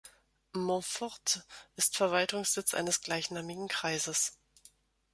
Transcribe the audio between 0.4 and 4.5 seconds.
Monforte ist Verwaltungssitz eines gleichnamigen Kreises.